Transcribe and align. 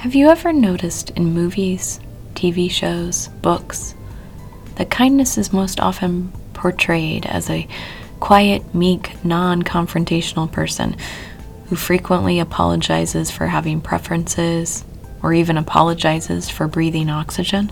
Have 0.00 0.14
you 0.14 0.30
ever 0.30 0.50
noticed 0.50 1.10
in 1.10 1.34
movies, 1.34 2.00
TV 2.32 2.70
shows, 2.70 3.28
books, 3.42 3.94
that 4.76 4.88
kindness 4.88 5.36
is 5.36 5.52
most 5.52 5.78
often 5.78 6.32
portrayed 6.54 7.26
as 7.26 7.50
a 7.50 7.68
quiet, 8.18 8.74
meek, 8.74 9.22
non 9.26 9.62
confrontational 9.62 10.50
person 10.50 10.96
who 11.66 11.76
frequently 11.76 12.38
apologizes 12.38 13.30
for 13.30 13.48
having 13.48 13.82
preferences 13.82 14.86
or 15.22 15.34
even 15.34 15.58
apologizes 15.58 16.48
for 16.48 16.66
breathing 16.66 17.10
oxygen? 17.10 17.70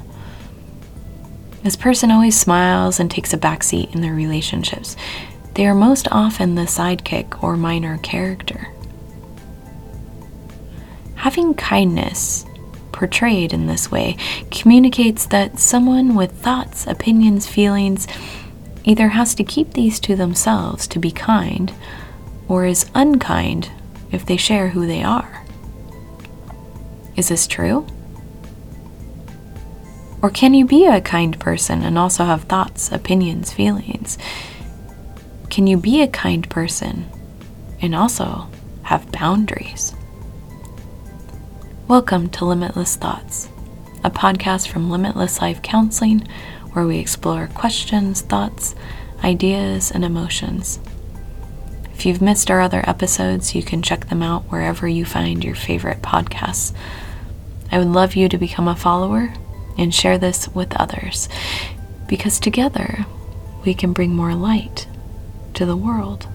This 1.62 1.76
person 1.76 2.10
always 2.10 2.38
smiles 2.38 3.00
and 3.00 3.10
takes 3.10 3.32
a 3.32 3.38
backseat 3.38 3.94
in 3.94 4.02
their 4.02 4.12
relationships. 4.12 4.98
They 5.54 5.66
are 5.66 5.74
most 5.74 6.06
often 6.10 6.56
the 6.56 6.64
sidekick 6.64 7.42
or 7.42 7.56
minor 7.56 7.96
character. 7.96 8.68
Having 11.18 11.54
kindness 11.54 12.46
portrayed 12.92 13.52
in 13.52 13.66
this 13.66 13.90
way 13.90 14.16
communicates 14.52 15.26
that 15.26 15.58
someone 15.58 16.14
with 16.14 16.30
thoughts, 16.32 16.86
opinions, 16.86 17.46
feelings 17.46 18.06
either 18.84 19.08
has 19.08 19.34
to 19.34 19.44
keep 19.44 19.72
these 19.72 19.98
to 20.00 20.14
themselves 20.14 20.86
to 20.86 21.00
be 21.00 21.10
kind 21.10 21.72
or 22.46 22.66
is 22.66 22.88
unkind 22.94 23.68
if 24.12 24.24
they 24.24 24.36
share 24.36 24.68
who 24.68 24.86
they 24.86 25.02
are. 25.02 25.44
Is 27.16 27.28
this 27.28 27.48
true? 27.48 27.84
Or 30.22 30.30
can 30.30 30.54
you 30.54 30.64
be 30.64 30.86
a 30.86 31.00
kind 31.00 31.38
person 31.40 31.82
and 31.82 31.98
also 31.98 32.24
have 32.24 32.44
thoughts, 32.44 32.92
opinions, 32.92 33.52
feelings? 33.52 34.18
Can 35.50 35.66
you 35.66 35.76
be 35.76 36.00
a 36.00 36.08
kind 36.08 36.48
person 36.48 37.08
and 37.82 37.94
also 37.94 38.48
have 38.84 39.10
boundaries? 39.10 39.94
Welcome 41.88 42.28
to 42.32 42.44
Limitless 42.44 42.96
Thoughts, 42.96 43.48
a 44.04 44.10
podcast 44.10 44.68
from 44.68 44.90
Limitless 44.90 45.40
Life 45.40 45.62
Counseling 45.62 46.28
where 46.72 46.84
we 46.84 46.98
explore 46.98 47.46
questions, 47.46 48.20
thoughts, 48.20 48.74
ideas, 49.24 49.90
and 49.90 50.04
emotions. 50.04 50.80
If 51.94 52.04
you've 52.04 52.20
missed 52.20 52.50
our 52.50 52.60
other 52.60 52.86
episodes, 52.86 53.54
you 53.54 53.62
can 53.62 53.80
check 53.80 54.10
them 54.10 54.22
out 54.22 54.42
wherever 54.50 54.86
you 54.86 55.06
find 55.06 55.42
your 55.42 55.54
favorite 55.54 56.02
podcasts. 56.02 56.74
I 57.72 57.78
would 57.78 57.88
love 57.88 58.16
you 58.16 58.28
to 58.28 58.36
become 58.36 58.68
a 58.68 58.76
follower 58.76 59.32
and 59.78 59.94
share 59.94 60.18
this 60.18 60.46
with 60.48 60.76
others 60.76 61.26
because 62.06 62.38
together 62.38 63.06
we 63.64 63.72
can 63.72 63.94
bring 63.94 64.14
more 64.14 64.34
light 64.34 64.86
to 65.54 65.64
the 65.64 65.74
world. 65.74 66.28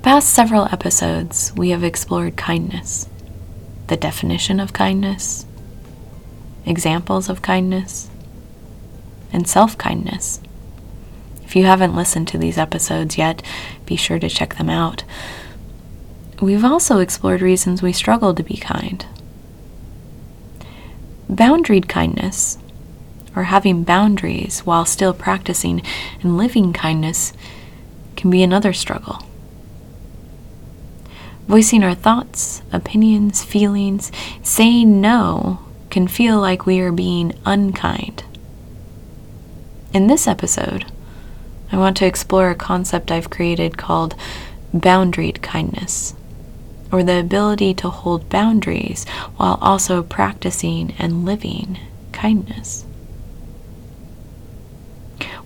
The 0.00 0.04
past 0.04 0.30
several 0.30 0.64
episodes, 0.72 1.52
we 1.58 1.68
have 1.70 1.84
explored 1.84 2.38
kindness, 2.38 3.06
the 3.88 3.98
definition 3.98 4.58
of 4.58 4.72
kindness, 4.72 5.44
examples 6.64 7.28
of 7.28 7.42
kindness, 7.42 8.08
and 9.30 9.46
self 9.46 9.76
kindness. 9.76 10.40
If 11.44 11.54
you 11.54 11.66
haven't 11.66 11.94
listened 11.94 12.28
to 12.28 12.38
these 12.38 12.56
episodes 12.56 13.18
yet, 13.18 13.42
be 13.84 13.94
sure 13.94 14.18
to 14.18 14.30
check 14.30 14.54
them 14.54 14.70
out. 14.70 15.04
We've 16.40 16.64
also 16.64 17.00
explored 17.00 17.42
reasons 17.42 17.82
we 17.82 17.92
struggle 17.92 18.34
to 18.34 18.42
be 18.42 18.56
kind. 18.56 19.04
Boundaried 21.30 21.90
kindness, 21.90 22.56
or 23.36 23.44
having 23.44 23.84
boundaries 23.84 24.60
while 24.60 24.86
still 24.86 25.12
practicing 25.12 25.82
and 26.22 26.38
living 26.38 26.72
kindness, 26.72 27.34
can 28.16 28.30
be 28.30 28.42
another 28.42 28.72
struggle. 28.72 29.26
Voicing 31.50 31.82
our 31.82 31.96
thoughts, 31.96 32.62
opinions, 32.70 33.42
feelings, 33.42 34.12
saying 34.40 35.00
no 35.00 35.58
can 35.90 36.06
feel 36.06 36.38
like 36.38 36.64
we 36.64 36.78
are 36.78 36.92
being 36.92 37.32
unkind. 37.44 38.22
In 39.92 40.06
this 40.06 40.28
episode, 40.28 40.84
I 41.72 41.76
want 41.76 41.96
to 41.96 42.06
explore 42.06 42.50
a 42.50 42.54
concept 42.54 43.10
I've 43.10 43.30
created 43.30 43.76
called 43.76 44.14
boundaried 44.72 45.42
kindness, 45.42 46.14
or 46.92 47.02
the 47.02 47.18
ability 47.18 47.74
to 47.74 47.90
hold 47.90 48.28
boundaries 48.28 49.04
while 49.36 49.58
also 49.60 50.04
practicing 50.04 50.94
and 51.00 51.24
living 51.24 51.80
kindness. 52.12 52.84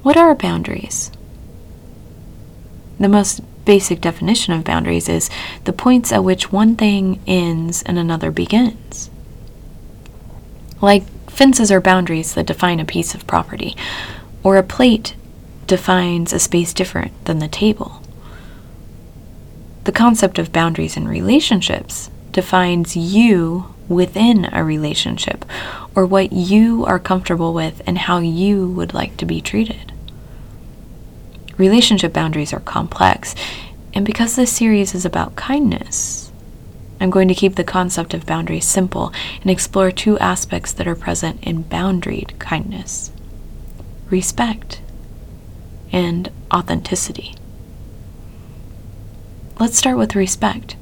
What 0.03 0.19
are 0.19 0.34
boundaries? 0.34 1.10
The 3.00 3.09
most 3.09 3.41
basic 3.65 4.01
definition 4.01 4.53
of 4.53 4.65
boundaries 4.65 5.09
is 5.09 5.31
the 5.65 5.73
points 5.73 6.13
at 6.13 6.25
which 6.25 6.53
one 6.53 6.77
thing 6.77 7.21
ends 7.27 7.83
and 7.83 7.99
another 7.99 8.31
begins. 8.31 9.11
Like 10.81 11.05
fences 11.31 11.73
are 11.73 11.81
boundaries 11.81 12.35
that 12.35 12.47
define 12.47 12.81
a 12.81 12.85
piece 12.85 13.15
of 13.15 13.27
property, 13.27 13.77
or 14.43 14.57
a 14.57 14.63
plate 14.63 15.17
defines 15.67 16.33
a 16.33 16.39
space 16.39 16.75
different 16.75 17.25
than 17.25 17.39
the 17.39 17.49
table. 17.49 18.03
The 19.85 19.93
concept 19.93 20.39
of 20.39 20.53
boundaries 20.53 20.97
in 20.97 21.09
relationships 21.09 22.11
defines 22.33 22.97
you 22.97 23.75
within 23.89 24.49
a 24.53 24.65
relationship, 24.65 25.45
or 25.95 26.07
what 26.07 26.33
you 26.33 26.85
are 26.87 26.99
comfortable 26.99 27.55
with 27.55 27.83
and 27.87 27.97
how 27.97 28.19
you 28.19 28.69
would 28.69 28.95
like 28.95 29.17
to 29.19 29.27
be 29.27 29.41
treated. 29.41 29.94
Relationship 31.56 32.12
boundaries 32.12 32.53
are 32.53 32.60
complex, 32.60 33.34
and 33.92 34.04
because 34.04 34.34
this 34.34 34.53
series 34.53 34.94
is 34.94 35.04
about 35.04 35.37
kindness, 35.37 36.32
I'm 37.00 37.10
going 37.10 37.28
to 37.28 37.34
keep 37.34 37.56
the 37.56 37.65
concept 37.65 38.15
of 38.15 38.26
boundaries 38.26 38.66
simple 38.66 39.12
and 39.41 39.50
explore 39.50 39.91
two 39.91 40.19
aspects 40.19 40.72
that 40.72 40.88
are 40.88 40.94
present 40.94 41.42
in 41.42 41.65
boundaried 41.65 42.38
kindness 42.38 43.10
respect 44.10 44.81
and 45.92 46.31
authenticity. 46.53 47.34
Let's 49.59 49.78
start 49.78 49.97
with 49.97 50.15
respect. 50.15 50.76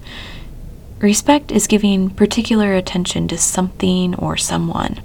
Respect 0.98 1.50
is 1.50 1.66
giving 1.66 2.10
particular 2.10 2.74
attention 2.74 3.28
to 3.28 3.38
something 3.38 4.14
or 4.14 4.36
someone. 4.36 5.02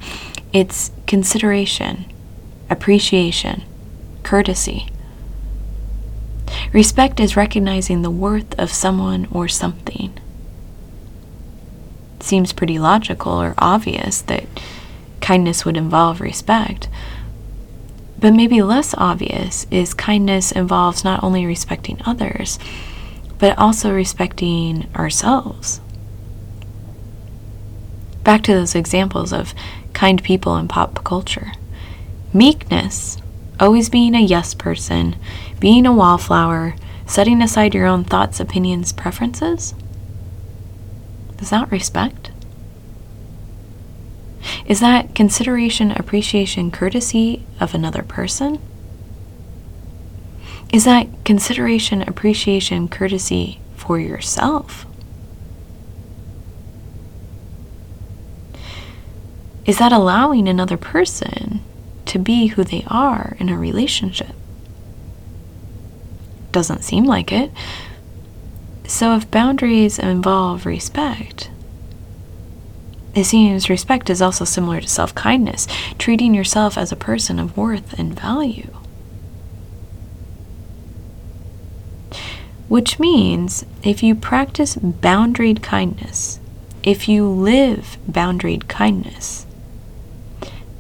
It's 0.54 0.92
consideration, 1.06 2.06
appreciation, 2.70 3.64
courtesy. 4.24 4.88
Respect 6.74 7.20
is 7.20 7.38
recognizing 7.38 8.02
the 8.02 8.10
worth 8.10 8.58
of 8.60 8.72
someone 8.72 9.28
or 9.32 9.48
something. 9.48 10.18
It 12.18 12.24
seems 12.24 12.54
pretty 12.54 12.78
logical 12.78 13.34
or 13.34 13.56
obvious 13.58 14.22
that 14.24 14.46
kindness 15.22 15.66
would 15.66 15.78
involve 15.78 16.20
respect. 16.22 16.90
But 18.20 18.34
maybe 18.34 18.62
less 18.62 18.96
obvious 18.98 19.68
is 19.70 19.94
kindness 19.94 20.52
involves 20.52 21.04
not 21.04 21.24
only 21.24 21.46
respecting 21.46 22.02
others, 22.06 22.58
but 23.38 23.58
also 23.58 23.94
respecting 23.94 24.90
ourselves. 24.96 25.80
Back 28.24 28.44
to 28.44 28.54
those 28.54 28.76
examples 28.76 29.32
of 29.32 29.54
kind 29.94 30.22
people 30.22 30.58
in 30.58 30.68
pop 30.68 31.04
culture. 31.04 31.54
Meekness 32.34 33.18
always 33.60 33.90
being 33.90 34.16
a 34.16 34.20
yes 34.20 34.54
person, 34.54 35.16
being 35.60 35.86
a 35.86 35.94
wallflower, 35.94 36.76
setting 37.06 37.42
aside 37.42 37.74
your 37.74 37.86
own 37.86 38.04
thoughts, 38.04 38.40
opinions, 38.40 38.94
preferences? 38.94 39.74
Is 41.40 41.50
that 41.50 41.72
respect? 41.72 42.32
Is 44.66 44.80
that 44.80 45.16
consideration, 45.16 45.92
appreciation, 45.92 46.72
courtesy 46.72 47.46
of 47.60 47.74
another 47.74 48.04
person? 48.04 48.60
Is 50.72 50.84
that 50.86 51.08
consideration, 51.24 52.02
appreciation, 52.02 52.88
courtesy 52.88 53.60
for 53.76 54.00
yourself? 54.00 54.86
Is 59.66 59.80
that 59.80 59.92
allowing 59.92 60.48
another 60.48 60.78
person 60.78 61.62
to 62.08 62.20
be 62.20 62.48
who 62.48 62.64
they 62.64 62.84
are 62.88 63.38
in 63.40 63.50
a 63.50 63.58
relationship. 63.58 64.34
Doesn't 66.52 66.84
seem 66.84 67.06
like 67.06 67.32
it. 67.32 67.52
So, 68.88 69.16
if 69.16 69.30
boundaries 69.30 70.00
involve 70.00 70.66
respect, 70.66 71.50
it 73.14 73.26
seems 73.26 73.70
respect 73.70 74.10
is 74.10 74.22
also 74.22 74.46
similar 74.46 74.80
to 74.80 74.88
self 74.88 75.14
kindness, 75.16 75.68
treating 75.98 76.34
yourself 76.36 76.78
as 76.78 76.92
a 76.92 76.96
person 76.96 77.40
of 77.40 77.58
worth 77.58 77.98
and 78.00 78.18
value. 78.18 78.70
Which 82.68 83.00
means 83.00 83.66
if 83.84 84.04
you 84.04 84.14
practice 84.14 84.76
boundaried 84.76 85.64
kindness, 85.64 86.40
if 86.84 87.10
you 87.10 87.28
live 87.28 87.98
boundaried 88.10 88.68
kindness, 88.68 89.46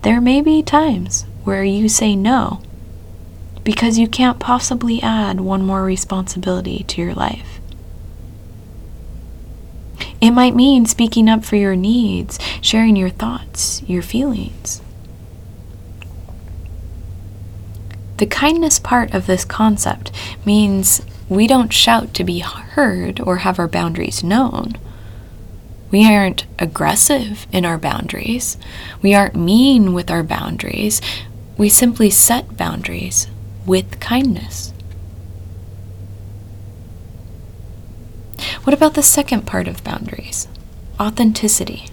there 0.03 0.21
may 0.21 0.41
be 0.41 0.61
times 0.61 1.25
where 1.43 1.63
you 1.63 1.89
say 1.89 2.15
no 2.15 2.61
because 3.67 3.99
you 3.99 4.07
can't 4.07 4.39
possibly 4.39 5.01
add 5.01 5.41
one 5.41 5.61
more 5.61 5.83
responsibility 5.83 6.85
to 6.87 7.01
your 7.01 7.13
life. 7.13 7.59
It 10.21 10.31
might 10.31 10.55
mean 10.55 10.85
speaking 10.85 11.27
up 11.27 11.43
for 11.43 11.57
your 11.57 11.75
needs, 11.75 12.39
sharing 12.61 12.95
your 12.95 13.09
thoughts, 13.09 13.83
your 13.83 14.01
feelings. 14.01 14.81
The 18.15 18.25
kindness 18.25 18.79
part 18.79 19.13
of 19.13 19.27
this 19.27 19.43
concept 19.43 20.13
means 20.45 21.01
we 21.27 21.45
don't 21.45 21.73
shout 21.73 22.13
to 22.13 22.23
be 22.23 22.39
heard 22.39 23.19
or 23.19 23.39
have 23.39 23.59
our 23.59 23.67
boundaries 23.67 24.23
known. 24.23 24.77
We 25.91 26.05
aren't 26.09 26.45
aggressive 26.57 27.45
in 27.51 27.65
our 27.65 27.77
boundaries. 27.77 28.55
We 29.01 29.13
aren't 29.13 29.35
mean 29.35 29.93
with 29.93 30.09
our 30.09 30.23
boundaries. 30.23 31.01
We 31.57 31.67
simply 31.67 32.09
set 32.09 32.55
boundaries 32.55 33.27
with 33.67 33.99
kindness. 33.99 34.73
What 38.63 38.73
about 38.73 38.95
the 38.95 39.03
second 39.03 39.45
part 39.45 39.67
of 39.67 39.83
boundaries? 39.83 40.47
Authenticity. 40.99 41.87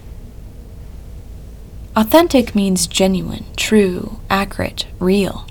Authentic 1.95 2.55
means 2.55 2.87
genuine, 2.87 3.45
true, 3.55 4.19
accurate, 4.29 4.87
real. 4.99 5.45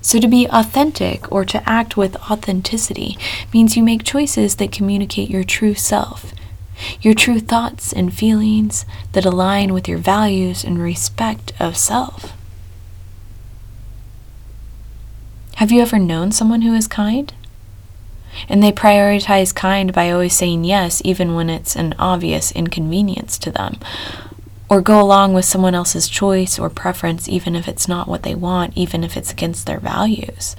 So, 0.00 0.20
to 0.20 0.28
be 0.28 0.46
authentic 0.46 1.30
or 1.32 1.46
to 1.46 1.66
act 1.68 1.96
with 1.96 2.16
authenticity 2.30 3.16
means 3.52 3.76
you 3.76 3.82
make 3.82 4.04
choices 4.04 4.56
that 4.56 4.70
communicate 4.70 5.30
your 5.30 5.44
true 5.44 5.74
self, 5.74 6.34
your 7.00 7.14
true 7.14 7.40
thoughts 7.40 7.92
and 7.92 8.12
feelings 8.12 8.84
that 9.12 9.24
align 9.24 9.72
with 9.72 9.88
your 9.88 9.98
values 9.98 10.62
and 10.62 10.78
respect 10.78 11.52
of 11.58 11.76
self. 11.76 12.34
Have 15.56 15.70
you 15.70 15.80
ever 15.80 15.98
known 15.98 16.32
someone 16.32 16.62
who 16.62 16.74
is 16.74 16.88
kind? 16.88 17.32
And 18.48 18.62
they 18.62 18.72
prioritize 18.72 19.54
kind 19.54 19.92
by 19.92 20.10
always 20.10 20.34
saying 20.34 20.64
yes, 20.64 21.00
even 21.04 21.34
when 21.34 21.48
it's 21.48 21.76
an 21.76 21.94
obvious 21.98 22.50
inconvenience 22.52 23.38
to 23.38 23.52
them 23.52 23.78
or 24.68 24.80
go 24.80 25.00
along 25.00 25.34
with 25.34 25.44
someone 25.44 25.74
else's 25.74 26.08
choice 26.08 26.58
or 26.58 26.68
preference, 26.68 27.28
even 27.28 27.54
if 27.54 27.68
it's 27.68 27.86
not 27.86 28.08
what 28.08 28.24
they 28.24 28.34
want, 28.34 28.76
even 28.76 29.04
if 29.04 29.16
it's 29.16 29.30
against 29.30 29.66
their 29.66 29.78
values. 29.78 30.56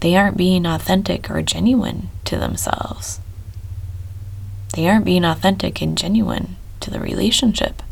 They 0.00 0.16
aren't 0.16 0.36
being 0.36 0.64
authentic 0.64 1.30
or 1.30 1.42
genuine 1.42 2.08
to 2.24 2.38
themselves. 2.38 3.20
They 4.74 4.88
aren't 4.88 5.04
being 5.04 5.24
authentic 5.24 5.82
and 5.82 5.98
genuine 5.98 6.56
to 6.80 6.90
the 6.90 7.00
relationship. 7.00 7.82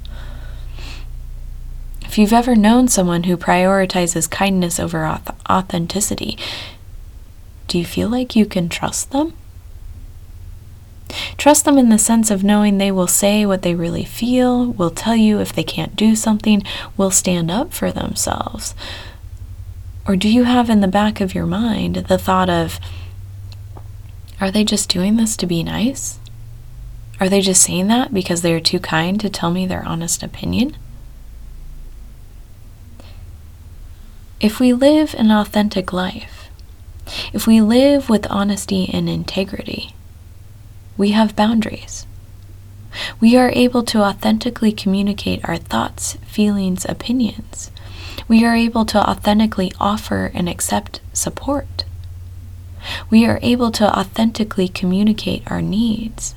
If 2.13 2.19
you've 2.19 2.35
ever 2.35 2.55
known 2.55 2.89
someone 2.89 3.23
who 3.23 3.39
prioritizes 3.39 4.31
kindness 4.31 4.79
over 4.79 5.19
authenticity, 5.49 6.37
do 7.69 7.79
you 7.79 7.87
feel 7.87 8.11
like 8.11 8.37
you 8.37 8.45
can 8.45 8.69
trust 8.69 9.13
them? 9.13 9.33
Trust 11.39 11.65
them 11.65 11.79
in 11.79 11.89
the 11.89 11.97
sense 11.97 12.31
of 12.31 12.45
knowing 12.45 12.77
they 12.77 12.93
will 12.93 13.07
say 13.07 13.47
what 13.47 13.63
they 13.63 13.75
really 13.75 14.05
feel, 14.05 14.73
will 14.73 14.91
tell 14.91 15.17
you 15.17 15.41
if 15.41 15.55
they 15.55 15.65
can't 15.65 15.97
do 15.97 16.15
something, 16.15 16.63
will 16.99 17.11
stand 17.11 17.51
up 17.51 17.73
for 17.73 17.91
themselves. 17.91 18.75
Or 20.07 20.15
do 20.15 20.29
you 20.29 20.45
have 20.45 20.69
in 20.69 20.83
the 20.83 20.89
back 20.89 21.23
of 21.23 21.35
your 21.35 21.47
mind 21.47 21.97
the 21.97 22.19
thought 22.19 22.51
of, 22.51 22.79
are 24.39 24.51
they 24.51 24.65
just 24.65 24.91
doing 24.91 25.17
this 25.17 25.35
to 25.39 25.47
be 25.47 25.63
nice? 25.63 26.19
Are 27.19 27.31
they 27.31 27.41
just 27.41 27.63
saying 27.63 27.87
that 27.87 28.13
because 28.13 28.43
they 28.43 28.53
are 28.53 28.61
too 28.61 28.81
kind 28.81 29.19
to 29.19 29.31
tell 29.31 29.51
me 29.51 29.65
their 29.65 29.89
honest 29.89 30.23
opinion? 30.23 30.77
If 34.43 34.59
we 34.59 34.73
live 34.73 35.15
an 35.15 35.31
authentic 35.31 35.93
life, 35.93 36.51
if 37.33 37.47
we 37.47 37.61
live 37.61 38.09
with 38.09 38.27
honesty 38.29 38.91
and 38.93 39.09
integrity, 39.09 39.95
we 40.97 41.13
have 41.13 41.37
boundaries. 41.37 42.09
We 43.21 43.37
are 43.37 43.53
able 43.55 43.85
to 43.85 44.03
authentically 44.03 44.73
communicate 44.73 45.49
our 45.49 45.59
thoughts, 45.59 46.15
feelings, 46.27 46.85
opinions. 46.89 47.71
We 48.27 48.45
are 48.45 48.57
able 48.57 48.85
to 48.87 48.99
authentically 48.99 49.73
offer 49.79 50.33
and 50.35 50.49
accept 50.49 51.01
support. 51.13 51.85
We 53.11 53.25
are 53.25 53.39
able 53.43 53.71
to 53.71 53.97
authentically 53.97 54.67
communicate 54.67 55.49
our 55.49 55.63
needs. 55.63 56.35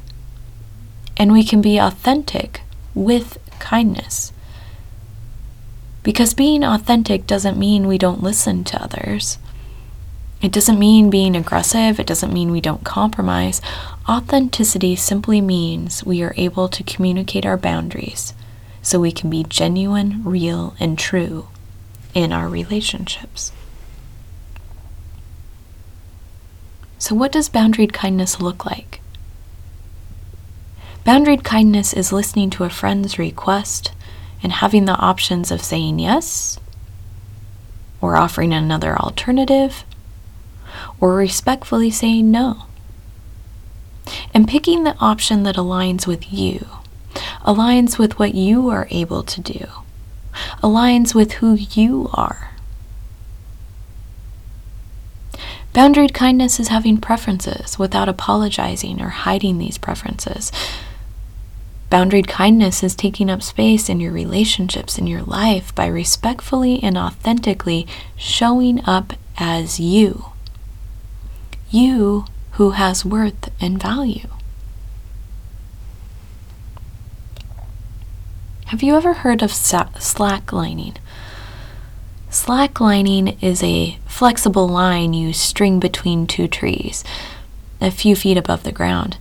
And 1.18 1.31
we 1.31 1.44
can 1.44 1.60
be 1.60 1.80
authentic 1.80 2.62
with 2.94 3.40
kindness. 3.57 4.31
Because 6.06 6.36
being 6.36 6.63
authentic 6.63 7.25
doesn't 7.25 7.57
mean 7.57 7.88
we 7.88 7.98
don't 7.98 8.22
listen 8.22 8.63
to 8.66 8.80
others. 8.80 9.40
It 10.40 10.52
doesn't 10.52 10.78
mean 10.78 11.10
being 11.10 11.36
aggressive, 11.36 12.00
it 12.00 12.06
doesn't 12.06 12.31
mean 12.31 12.52
we 12.52 12.62
don't 12.62 12.84
compromise. 12.84 13.60
Authenticity 14.07 14.96
simply 14.96 15.42
means 15.42 16.06
we 16.06 16.22
are 16.22 16.36
able 16.38 16.69
to 16.69 16.84
communicate 16.84 17.44
our 17.44 17.57
boundaries 17.57 18.36
so 18.84 19.00
we 19.00 19.12
can 19.12 19.31
be 19.31 19.46
genuine, 19.46 20.24
real, 20.24 20.75
and 20.80 21.00
true 21.00 21.48
in 22.13 22.31
our 22.31 22.48
relationships. 22.48 23.52
So, 27.00 27.16
what 27.16 27.31
does 27.31 27.50
boundaried 27.50 27.94
kindness 27.94 28.40
look 28.40 28.63
like? 28.63 29.02
Boundaried 31.04 31.44
kindness 31.44 31.94
is 31.94 32.13
listening 32.13 32.52
to 32.52 32.63
a 32.63 32.69
friend's 32.69 33.18
request 33.18 33.92
and 34.45 34.51
having 34.53 34.86
the 34.86 34.95
options 34.97 35.50
of 35.50 35.59
saying 35.59 35.97
yes, 35.97 36.59
or 38.00 38.15
offering 38.15 38.53
another 38.53 38.95
alternative, 38.95 39.83
or 41.00 41.15
respectfully 41.15 41.89
saying 41.89 42.30
no. 42.30 42.68
And 44.36 44.47
picking 44.47 44.83
the 44.83 44.95
option 45.00 45.42
that 45.42 45.56
aligns 45.56 46.06
with 46.06 46.31
you, 46.31 46.68
aligns 47.42 47.97
with 47.97 48.19
what 48.19 48.36
you 48.36 48.69
are 48.69 48.88
able 48.92 49.24
to 49.24 49.42
do, 49.42 49.65
aligns 50.62 51.15
with 51.15 51.31
who 51.31 51.56
you 51.56 52.12
are. 52.13 52.51
Boundaried 55.74 56.13
kindness 56.13 56.59
is 56.59 56.68
having 56.68 57.00
preferences 57.00 57.80
without 57.80 58.07
apologizing 58.07 59.01
or 59.01 59.09
hiding 59.09 59.57
these 59.57 59.80
preferences. 59.80 60.51
Boundaried 61.95 62.28
kindness 62.28 62.83
is 62.83 62.94
taking 62.94 63.30
up 63.30 63.42
space 63.42 63.87
in 63.87 64.02
your 64.02 64.11
relationships, 64.11 64.97
in 64.97 65.07
your 65.07 65.21
life, 65.21 65.73
by 65.75 65.87
respectfully 65.87 66.83
and 66.83 66.97
authentically 66.97 67.87
showing 68.18 68.83
up 68.83 69.14
as 69.37 69.80
you 69.80 70.25
you 71.69 72.25
who 72.52 72.71
has 72.71 73.06
worth 73.06 73.49
and 73.61 73.81
value. 73.81 74.28
Have 78.66 78.83
you 78.83 78.97
ever 78.97 79.14
heard 79.14 79.42
of 79.42 79.52
slacklining? 79.52 80.97
Slacklining 82.30 83.42
is 83.42 83.64
a 83.64 83.99
flexible 84.06 84.68
line 84.68 85.14
you 85.14 85.31
string 85.31 85.80
between 85.80 86.28
two 86.28 86.49
trees, 86.49 87.06
a 87.80 87.90
few 87.90 88.18
feet 88.18 88.35
above 88.35 88.64
the 88.64 88.73
ground. 88.73 89.18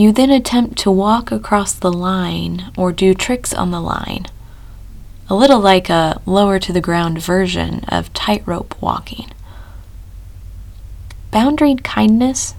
You 0.00 0.12
then 0.12 0.30
attempt 0.30 0.78
to 0.78 0.90
walk 0.90 1.30
across 1.30 1.74
the 1.74 1.92
line 1.92 2.72
or 2.74 2.90
do 2.90 3.12
tricks 3.12 3.52
on 3.52 3.70
the 3.70 3.82
line, 3.82 4.24
a 5.28 5.34
little 5.34 5.60
like 5.60 5.90
a 5.90 6.22
lower 6.24 6.58
to 6.58 6.72
the 6.72 6.80
ground 6.80 7.20
version 7.20 7.84
of 7.86 8.10
tightrope 8.14 8.80
walking. 8.80 9.30
Boundaried 11.30 11.84
kindness 11.84 12.54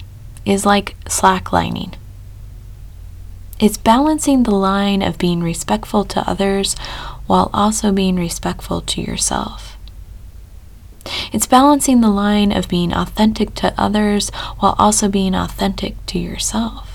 is 0.46 0.64
like 0.64 0.94
slacklining. 1.06 1.94
It's 3.58 3.76
balancing 3.76 4.44
the 4.44 4.54
line 4.54 5.02
of 5.02 5.18
being 5.18 5.42
respectful 5.42 6.04
to 6.04 6.30
others 6.30 6.76
while 7.26 7.50
also 7.52 7.90
being 7.90 8.14
respectful 8.14 8.82
to 8.82 9.00
yourself. 9.00 9.76
It's 11.32 11.48
balancing 11.48 12.02
the 12.02 12.08
line 12.08 12.52
of 12.52 12.68
being 12.68 12.92
authentic 12.92 13.56
to 13.56 13.74
others 13.76 14.30
while 14.60 14.76
also 14.78 15.08
being 15.08 15.34
authentic 15.34 15.96
to 16.06 16.20
yourself. 16.20 16.91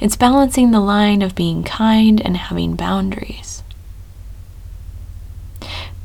It's 0.00 0.16
balancing 0.16 0.70
the 0.70 0.80
line 0.80 1.22
of 1.22 1.34
being 1.34 1.64
kind 1.64 2.20
and 2.20 2.36
having 2.36 2.76
boundaries. 2.76 3.62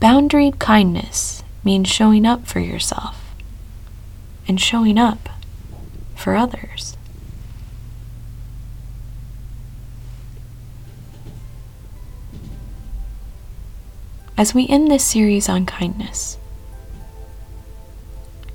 Boundaried 0.01 0.59
kindness 0.59 1.43
means 1.63 1.87
showing 1.87 2.25
up 2.25 2.47
for 2.47 2.59
yourself 2.59 3.35
and 4.47 4.59
showing 4.59 4.97
up 4.97 5.29
for 6.15 6.35
others. 6.35 6.97
As 14.37 14.55
we 14.55 14.67
end 14.67 14.89
this 14.89 15.03
series 15.03 15.47
on 15.47 15.67
kindness, 15.67 16.37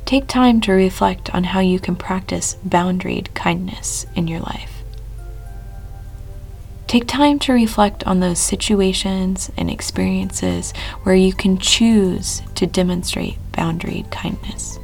take 0.04 0.26
time 0.26 0.60
to 0.62 0.72
reflect 0.72 1.32
on 1.32 1.44
how 1.44 1.60
you 1.60 1.78
can 1.78 1.94
practice 1.94 2.56
boundaried 2.66 3.32
kindness 3.34 4.04
in 4.16 4.26
your 4.26 4.40
life. 4.40 4.75
Take 6.86 7.08
time 7.08 7.38
to 7.40 7.52
reflect 7.52 8.04
on 8.04 8.20
those 8.20 8.38
situations 8.38 9.50
and 9.56 9.68
experiences 9.68 10.72
where 11.02 11.16
you 11.16 11.32
can 11.32 11.58
choose 11.58 12.42
to 12.54 12.66
demonstrate 12.66 13.38
boundaried 13.52 14.10
kindness. 14.10 14.78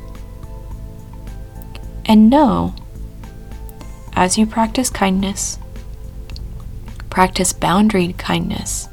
And 2.04 2.28
know 2.28 2.75
as 4.14 4.37
you 4.37 4.47
practice 4.47 4.90
kindness, 4.90 5.59
practice 7.09 7.52
boundaried 7.52 8.18
kindness, 8.18 8.88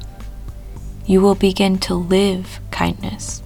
you 1.04 1.20
will 1.20 1.34
begin 1.34 1.78
to 1.78 1.94
live 1.94 2.60
kindness. 2.70 3.42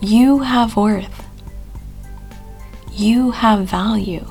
You 0.00 0.40
have 0.40 0.76
worth. 0.76 1.26
You 2.92 3.32
have 3.32 3.66
value. 3.68 4.26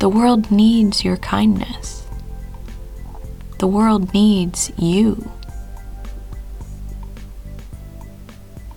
The 0.00 0.08
world 0.08 0.50
needs 0.50 1.04
your 1.04 1.18
kindness. 1.18 2.06
The 3.58 3.66
world 3.66 4.14
needs 4.14 4.72
you. 4.78 5.30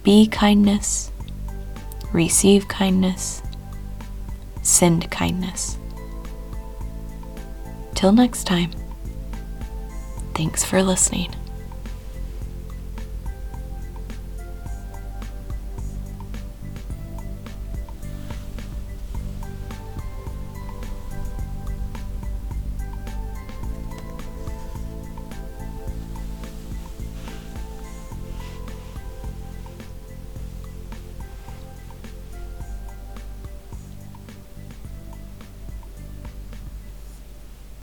Be 0.04 0.28
kindness, 0.28 1.12
receive 2.12 2.68
kindness, 2.68 3.42
send 4.64 5.10
kindness. 5.10 5.78
Till 7.96 8.12
next 8.12 8.44
time, 8.44 8.72
thanks 10.36 10.66
for 10.66 10.84
listening. 10.84 11.34